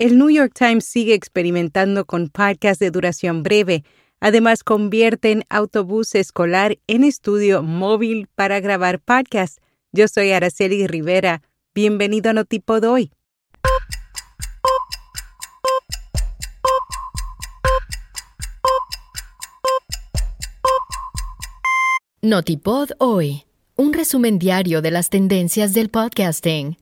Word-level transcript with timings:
El 0.00 0.16
New 0.16 0.30
York 0.30 0.52
Times 0.54 0.84
sigue 0.84 1.14
experimentando 1.14 2.04
con 2.04 2.28
podcasts 2.28 2.78
de 2.78 2.92
duración 2.92 3.42
breve. 3.42 3.82
Además, 4.20 4.62
convierten 4.62 5.42
autobús 5.48 6.14
escolar 6.14 6.78
en 6.86 7.02
estudio 7.02 7.64
móvil 7.64 8.28
para 8.36 8.60
grabar 8.60 9.00
podcasts. 9.00 9.60
Yo 9.90 10.06
soy 10.06 10.30
Araceli 10.30 10.86
Rivera. 10.86 11.42
Bienvenido 11.74 12.30
a 12.30 12.32
Notipod 12.32 12.84
hoy. 12.84 13.10
Notipod 22.22 22.90
hoy. 22.98 23.46
Un 23.74 23.92
resumen 23.92 24.38
diario 24.38 24.80
de 24.80 24.92
las 24.92 25.10
tendencias 25.10 25.74
del 25.74 25.88
podcasting. 25.88 26.76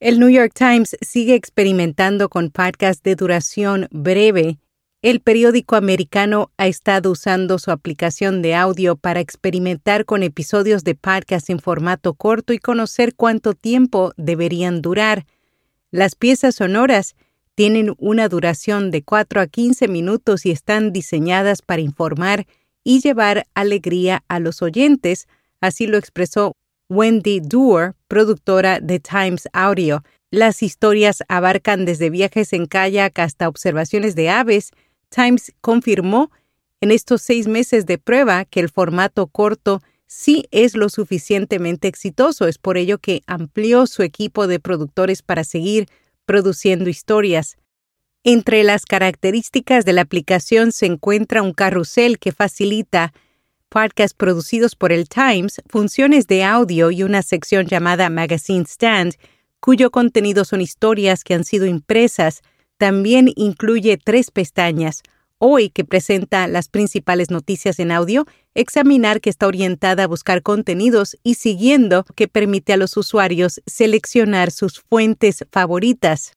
El 0.00 0.18
New 0.18 0.30
York 0.30 0.54
Times 0.54 0.96
sigue 1.02 1.34
experimentando 1.34 2.30
con 2.30 2.48
podcasts 2.48 3.02
de 3.02 3.16
duración 3.16 3.86
breve. 3.90 4.58
El 5.02 5.20
periódico 5.20 5.76
americano 5.76 6.50
ha 6.56 6.68
estado 6.68 7.10
usando 7.10 7.58
su 7.58 7.70
aplicación 7.70 8.40
de 8.40 8.54
audio 8.54 8.96
para 8.96 9.20
experimentar 9.20 10.06
con 10.06 10.22
episodios 10.22 10.84
de 10.84 10.94
podcast 10.94 11.50
en 11.50 11.58
formato 11.58 12.14
corto 12.14 12.54
y 12.54 12.58
conocer 12.58 13.14
cuánto 13.14 13.52
tiempo 13.52 14.12
deberían 14.16 14.80
durar. 14.80 15.26
Las 15.90 16.14
piezas 16.14 16.54
sonoras 16.54 17.14
tienen 17.54 17.92
una 17.98 18.30
duración 18.30 18.90
de 18.90 19.02
4 19.02 19.42
a 19.42 19.46
15 19.48 19.86
minutos 19.86 20.46
y 20.46 20.50
están 20.50 20.92
diseñadas 20.94 21.60
para 21.60 21.82
informar 21.82 22.46
y 22.82 23.00
llevar 23.00 23.46
alegría 23.52 24.24
a 24.28 24.40
los 24.40 24.62
oyentes, 24.62 25.28
así 25.60 25.86
lo 25.86 25.98
expresó 25.98 26.56
Wendy 26.90 27.38
Doer, 27.38 27.94
productora 28.08 28.80
de 28.80 28.98
Times 28.98 29.48
Audio. 29.52 30.02
Las 30.32 30.60
historias 30.60 31.22
abarcan 31.28 31.84
desde 31.84 32.10
viajes 32.10 32.52
en 32.52 32.66
kayak 32.66 33.16
hasta 33.20 33.48
observaciones 33.48 34.16
de 34.16 34.28
aves. 34.28 34.72
Times 35.08 35.52
confirmó 35.60 36.32
en 36.80 36.90
estos 36.90 37.22
seis 37.22 37.46
meses 37.46 37.86
de 37.86 37.96
prueba 37.98 38.44
que 38.44 38.58
el 38.58 38.68
formato 38.68 39.28
corto 39.28 39.82
sí 40.08 40.46
es 40.50 40.74
lo 40.74 40.88
suficientemente 40.88 41.86
exitoso. 41.86 42.48
Es 42.48 42.58
por 42.58 42.76
ello 42.76 42.98
que 42.98 43.22
amplió 43.28 43.86
su 43.86 44.02
equipo 44.02 44.48
de 44.48 44.58
productores 44.58 45.22
para 45.22 45.44
seguir 45.44 45.86
produciendo 46.26 46.90
historias. 46.90 47.56
Entre 48.24 48.64
las 48.64 48.84
características 48.84 49.84
de 49.84 49.92
la 49.92 50.02
aplicación 50.02 50.72
se 50.72 50.86
encuentra 50.86 51.40
un 51.40 51.52
carrusel 51.52 52.18
que 52.18 52.32
facilita 52.32 53.12
podcasts 53.70 54.14
producidos 54.14 54.76
por 54.76 54.92
el 54.92 55.08
Times, 55.08 55.62
funciones 55.68 56.26
de 56.26 56.44
audio 56.44 56.90
y 56.90 57.02
una 57.02 57.22
sección 57.22 57.66
llamada 57.66 58.10
Magazine 58.10 58.64
Stand, 58.68 59.14
cuyo 59.60 59.90
contenido 59.90 60.44
son 60.44 60.60
historias 60.60 61.24
que 61.24 61.34
han 61.34 61.44
sido 61.44 61.64
impresas. 61.64 62.42
También 62.76 63.32
incluye 63.36 63.96
tres 63.96 64.30
pestañas. 64.30 65.02
Hoy, 65.38 65.70
que 65.70 65.84
presenta 65.84 66.46
las 66.48 66.68
principales 66.68 67.30
noticias 67.30 67.78
en 67.78 67.92
audio, 67.92 68.26
examinar 68.54 69.22
que 69.22 69.30
está 69.30 69.46
orientada 69.46 70.04
a 70.04 70.08
buscar 70.08 70.42
contenidos 70.42 71.16
y 71.22 71.34
siguiendo 71.34 72.04
que 72.14 72.28
permite 72.28 72.74
a 72.74 72.76
los 72.76 72.96
usuarios 72.98 73.62
seleccionar 73.64 74.50
sus 74.50 74.80
fuentes 74.80 75.44
favoritas. 75.50 76.34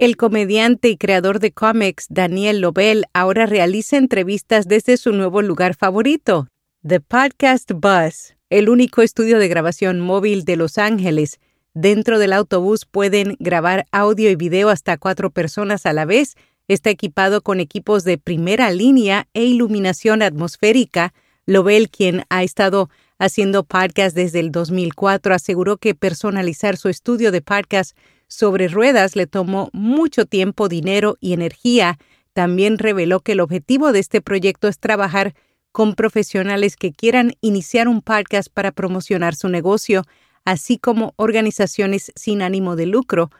El 0.00 0.16
comediante 0.16 0.90
y 0.90 0.96
creador 0.96 1.40
de 1.40 1.50
cómics 1.50 2.06
Daniel 2.08 2.60
Lobel 2.60 3.06
ahora 3.14 3.46
realiza 3.46 3.96
entrevistas 3.96 4.68
desde 4.68 4.96
su 4.96 5.10
nuevo 5.12 5.42
lugar 5.42 5.74
favorito, 5.74 6.46
The 6.86 7.00
Podcast 7.00 7.72
Bus, 7.72 8.36
el 8.48 8.68
único 8.68 9.02
estudio 9.02 9.40
de 9.40 9.48
grabación 9.48 9.98
móvil 9.98 10.44
de 10.44 10.54
Los 10.54 10.78
Ángeles. 10.78 11.40
Dentro 11.74 12.20
del 12.20 12.32
autobús 12.32 12.86
pueden 12.86 13.34
grabar 13.40 13.86
audio 13.90 14.30
y 14.30 14.36
video 14.36 14.68
hasta 14.68 14.98
cuatro 14.98 15.30
personas 15.30 15.84
a 15.84 15.92
la 15.92 16.04
vez. 16.04 16.36
Está 16.68 16.90
equipado 16.90 17.40
con 17.40 17.58
equipos 17.58 18.04
de 18.04 18.18
primera 18.18 18.70
línea 18.70 19.26
e 19.34 19.46
iluminación 19.46 20.22
atmosférica. 20.22 21.12
Lobel, 21.44 21.90
quien 21.90 22.22
ha 22.28 22.44
estado 22.44 22.88
haciendo 23.18 23.64
podcast 23.64 24.14
desde 24.14 24.38
el 24.38 24.52
2004, 24.52 25.34
aseguró 25.34 25.76
que 25.76 25.96
personalizar 25.96 26.76
su 26.76 26.88
estudio 26.88 27.32
de 27.32 27.42
podcast 27.42 27.96
sobre 28.28 28.68
ruedas 28.68 29.16
le 29.16 29.26
tomó 29.26 29.70
mucho 29.72 30.26
tiempo, 30.26 30.68
dinero 30.68 31.16
y 31.20 31.32
energía. 31.32 31.98
También 32.32 32.78
reveló 32.78 33.20
que 33.20 33.32
el 33.32 33.40
objetivo 33.40 33.92
de 33.92 33.98
este 33.98 34.20
proyecto 34.20 34.68
es 34.68 34.78
trabajar 34.78 35.34
con 35.72 35.94
profesionales 35.94 36.76
que 36.76 36.92
quieran 36.92 37.32
iniciar 37.40 37.88
un 37.88 38.02
podcast 38.02 38.48
para 38.52 38.72
promocionar 38.72 39.34
su 39.34 39.48
negocio, 39.48 40.02
así 40.44 40.78
como 40.78 41.14
organizaciones 41.16 42.12
sin 42.14 42.42
ánimo 42.42 42.76
de 42.76 42.86
lucro. 42.86 43.30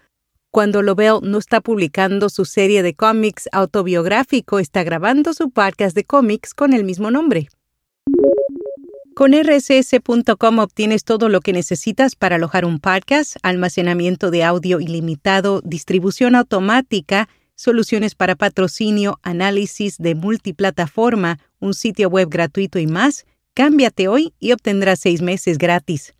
Cuando 0.50 0.82
Lobel 0.82 1.20
no 1.22 1.38
está 1.38 1.60
publicando 1.60 2.30
su 2.30 2.44
serie 2.44 2.82
de 2.82 2.94
cómics 2.94 3.48
autobiográfico, 3.52 4.58
está 4.58 4.82
grabando 4.82 5.34
su 5.34 5.50
podcast 5.50 5.94
de 5.94 6.04
cómics 6.04 6.54
con 6.54 6.72
el 6.72 6.84
mismo 6.84 7.10
nombre. 7.10 7.48
Con 9.18 9.32
rss.com 9.32 10.60
obtienes 10.60 11.02
todo 11.02 11.28
lo 11.28 11.40
que 11.40 11.52
necesitas 11.52 12.14
para 12.14 12.36
alojar 12.36 12.64
un 12.64 12.78
podcast, 12.78 13.34
almacenamiento 13.42 14.30
de 14.30 14.44
audio 14.44 14.78
ilimitado, 14.78 15.60
distribución 15.64 16.36
automática, 16.36 17.28
soluciones 17.56 18.14
para 18.14 18.36
patrocinio, 18.36 19.18
análisis 19.24 19.98
de 19.98 20.14
multiplataforma, 20.14 21.40
un 21.58 21.74
sitio 21.74 22.08
web 22.08 22.28
gratuito 22.30 22.78
y 22.78 22.86
más. 22.86 23.26
Cámbiate 23.54 24.06
hoy 24.06 24.34
y 24.38 24.52
obtendrás 24.52 25.00
seis 25.00 25.20
meses 25.20 25.58
gratis. 25.58 26.14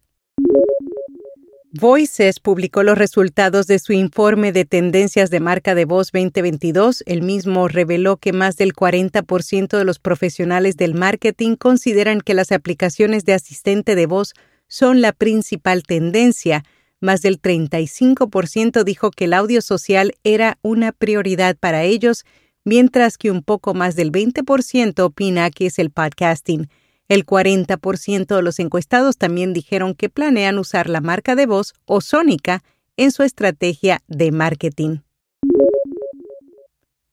Voices 1.70 2.40
publicó 2.40 2.82
los 2.82 2.96
resultados 2.96 3.66
de 3.66 3.78
su 3.78 3.92
informe 3.92 4.52
de 4.52 4.64
tendencias 4.64 5.28
de 5.28 5.38
marca 5.38 5.74
de 5.74 5.84
voz 5.84 6.10
2022. 6.12 7.02
El 7.04 7.20
mismo 7.20 7.68
reveló 7.68 8.16
que 8.16 8.32
más 8.32 8.56
del 8.56 8.72
40% 8.72 9.76
de 9.76 9.84
los 9.84 9.98
profesionales 9.98 10.78
del 10.78 10.94
marketing 10.94 11.56
consideran 11.56 12.22
que 12.22 12.32
las 12.32 12.52
aplicaciones 12.52 13.26
de 13.26 13.34
asistente 13.34 13.96
de 13.96 14.06
voz 14.06 14.32
son 14.66 15.02
la 15.02 15.12
principal 15.12 15.82
tendencia. 15.82 16.64
Más 17.00 17.20
del 17.20 17.38
35% 17.38 18.82
dijo 18.82 19.10
que 19.10 19.26
el 19.26 19.34
audio 19.34 19.60
social 19.60 20.14
era 20.24 20.56
una 20.62 20.92
prioridad 20.92 21.54
para 21.54 21.82
ellos, 21.82 22.24
mientras 22.64 23.18
que 23.18 23.30
un 23.30 23.42
poco 23.42 23.74
más 23.74 23.94
del 23.94 24.10
20% 24.10 25.00
opina 25.00 25.50
que 25.50 25.66
es 25.66 25.78
el 25.78 25.90
podcasting. 25.90 26.70
El 27.08 27.24
40% 27.24 28.36
de 28.36 28.42
los 28.42 28.58
encuestados 28.58 29.16
también 29.16 29.54
dijeron 29.54 29.94
que 29.94 30.10
planean 30.10 30.58
usar 30.58 30.90
la 30.90 31.00
marca 31.00 31.34
de 31.34 31.46
voz 31.46 31.72
o 31.86 32.02
Sónica 32.02 32.62
en 32.98 33.12
su 33.12 33.22
estrategia 33.22 34.02
de 34.08 34.30
marketing. 34.30 34.98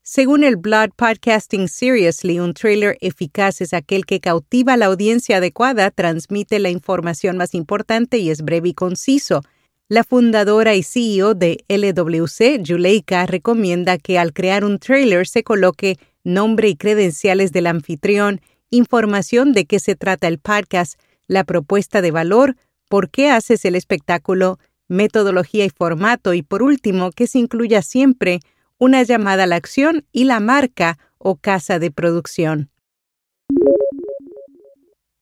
Según 0.03 0.43
el 0.43 0.57
Blood 0.57 0.89
Podcasting 0.97 1.69
Seriously, 1.69 2.39
un 2.39 2.53
trailer 2.53 2.97
eficaz 2.99 3.61
es 3.61 3.73
aquel 3.73 4.05
que 4.05 4.19
cautiva 4.19 4.73
a 4.73 4.77
la 4.77 4.87
audiencia 4.87 5.37
adecuada, 5.37 5.89
transmite 5.91 6.59
la 6.59 6.69
información 6.69 7.37
más 7.37 7.55
importante 7.55 8.17
y 8.17 8.29
es 8.29 8.41
breve 8.41 8.69
y 8.69 8.73
conciso. 8.73 9.41
La 9.87 10.03
fundadora 10.03 10.75
y 10.75 10.83
CEO 10.83 11.35
de 11.35 11.63
LWC, 11.69 12.67
Juleika, 12.67 13.25
recomienda 13.25 13.97
que 13.97 14.19
al 14.19 14.33
crear 14.33 14.65
un 14.65 14.77
trailer 14.77 15.25
se 15.25 15.43
coloque 15.43 15.97
nombre 16.23 16.67
y 16.67 16.75
credenciales 16.75 17.51
del 17.51 17.67
anfitrión 17.67 18.41
información 18.75 19.53
de 19.53 19.65
qué 19.65 19.79
se 19.79 19.95
trata 19.95 20.27
el 20.27 20.39
podcast, 20.39 20.99
la 21.27 21.43
propuesta 21.43 22.01
de 22.01 22.11
valor, 22.11 22.55
por 22.89 23.09
qué 23.09 23.29
haces 23.29 23.65
el 23.65 23.75
espectáculo, 23.75 24.59
metodología 24.87 25.65
y 25.65 25.69
formato 25.69 26.33
y 26.33 26.43
por 26.43 26.61
último 26.61 27.11
que 27.11 27.27
se 27.27 27.39
incluya 27.39 27.81
siempre 27.81 28.39
una 28.77 29.03
llamada 29.03 29.43
a 29.43 29.47
la 29.47 29.55
acción 29.55 30.05
y 30.11 30.25
la 30.25 30.39
marca 30.39 30.97
o 31.17 31.37
casa 31.37 31.79
de 31.79 31.91
producción. 31.91 32.69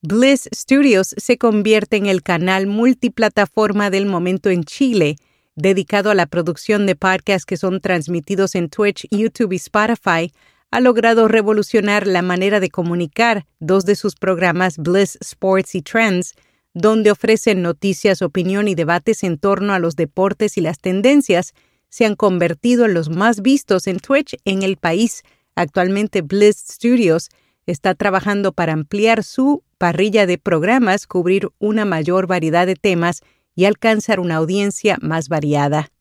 Bliss 0.01 0.49
Studios 0.53 1.15
se 1.15 1.37
convierte 1.37 1.95
en 1.95 2.07
el 2.07 2.23
canal 2.23 2.67
multiplataforma 2.67 3.89
del 3.89 4.05
momento 4.05 4.49
en 4.49 4.65
Chile, 4.65 5.15
dedicado 5.55 6.09
a 6.11 6.15
la 6.15 6.25
producción 6.25 6.85
de 6.85 6.97
podcasts 6.97 7.45
que 7.45 7.55
son 7.55 7.79
transmitidos 7.79 8.55
en 8.55 8.69
Twitch, 8.69 9.07
YouTube 9.11 9.53
y 9.53 9.57
Spotify, 9.57 10.33
ha 10.73 10.79
logrado 10.79 11.27
revolucionar 11.27 12.07
la 12.07 12.23
manera 12.23 12.59
de 12.59 12.71
comunicar 12.71 13.45
dos 13.59 13.85
de 13.85 13.93
sus 13.93 14.15
programas 14.15 14.79
Bliss 14.79 15.19
Sports 15.21 15.75
y 15.75 15.83
Trends, 15.83 16.33
donde 16.73 17.11
ofrecen 17.11 17.61
noticias, 17.61 18.23
opinión 18.23 18.67
y 18.67 18.73
debates 18.73 19.23
en 19.23 19.37
torno 19.37 19.73
a 19.73 19.77
los 19.79 19.95
deportes 19.95 20.57
y 20.57 20.61
las 20.61 20.79
tendencias, 20.79 21.53
se 21.89 22.07
han 22.07 22.15
convertido 22.15 22.85
en 22.85 22.95
los 22.95 23.09
más 23.09 23.43
vistos 23.43 23.85
en 23.85 23.99
Twitch 23.99 24.35
en 24.45 24.63
el 24.63 24.77
país. 24.77 25.21
Actualmente 25.53 26.23
Bliss 26.23 26.57
Studios 26.67 27.29
está 27.67 27.93
trabajando 27.93 28.51
para 28.51 28.73
ampliar 28.73 29.23
su 29.23 29.63
parrilla 29.77 30.25
de 30.25 30.39
programas, 30.39 31.05
cubrir 31.05 31.49
una 31.59 31.85
mayor 31.85 32.25
variedad 32.25 32.65
de 32.65 32.75
temas 32.75 33.21
y 33.53 33.65
alcanzar 33.65 34.19
una 34.19 34.37
audiencia 34.37 34.97
más 35.01 35.29
variada. 35.29 35.91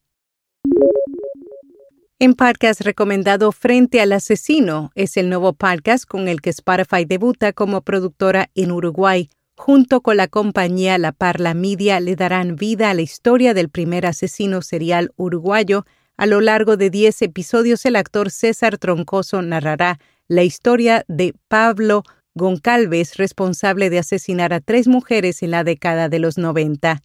En 2.23 2.35
podcast 2.35 2.83
recomendado 2.83 3.51
Frente 3.51 4.01
al 4.01 4.13
Asesino 4.13 4.93
es 4.95 5.17
el 5.17 5.29
nuevo 5.29 5.55
podcast 5.55 6.05
con 6.05 6.29
el 6.29 6.41
que 6.41 6.51
Spotify 6.51 7.05
debuta 7.05 7.53
como 7.53 7.81
productora 7.81 8.49
en 8.55 8.71
Uruguay. 8.71 9.29
Junto 9.57 10.03
con 10.03 10.19
la 10.19 10.29
compañía 10.29 10.99
La 10.99 11.11
Parla 11.11 11.53
Media 11.55 11.99
le 11.99 12.15
darán 12.15 12.55
vida 12.55 12.91
a 12.91 12.95
la 12.95 13.03
historia 13.03 13.55
del 13.55 13.71
primer 13.71 14.07
asesino 14.07 14.63
serial 14.63 15.11
uruguayo 15.17 15.85
A 16.17 16.27
lo 16.27 16.41
largo 16.41 16.77
de 16.77 16.91
10 16.91 17.23
episodios, 17.23 17.85
el 17.87 17.97
actor 17.97 18.31
César 18.31 18.79
Troncoso 18.79 19.43
narrará 19.43 19.99
la 20.29 20.45
historia 20.45 21.05
de 21.09 21.35
Pablo 21.49 22.05
Goncalves, 22.37 23.17
responsable 23.17 23.91
de 23.91 23.99
asesinar 23.99 24.53
a 24.53 24.61
tres 24.61 24.87
mujeres 24.87 25.43
en 25.43 25.51
la 25.51 25.65
década 25.65 26.09
de 26.09 26.21
los 26.21 26.39
90. 26.39 27.03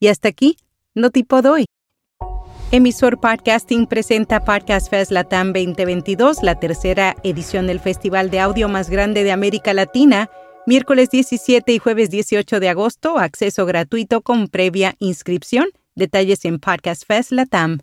Y 0.00 0.08
hasta 0.08 0.28
aquí, 0.28 0.58
no 0.94 1.08
tipo 1.08 1.40
doy. 1.40 1.64
Emisor 2.74 3.20
Podcasting 3.20 3.86
presenta 3.86 4.44
Podcast 4.44 4.90
Fest 4.90 5.12
Latam 5.12 5.52
2022, 5.52 6.42
la 6.42 6.58
tercera 6.58 7.14
edición 7.22 7.68
del 7.68 7.78
festival 7.78 8.30
de 8.30 8.40
audio 8.40 8.68
más 8.68 8.90
grande 8.90 9.22
de 9.22 9.30
América 9.30 9.72
Latina, 9.72 10.28
miércoles 10.66 11.08
17 11.10 11.72
y 11.72 11.78
jueves 11.78 12.10
18 12.10 12.58
de 12.58 12.68
agosto, 12.68 13.16
acceso 13.18 13.64
gratuito 13.64 14.22
con 14.22 14.48
previa 14.48 14.96
inscripción. 14.98 15.66
Detalles 15.94 16.44
en 16.44 16.58
Podcast 16.58 17.04
Fest 17.06 17.30
Latam. 17.30 17.78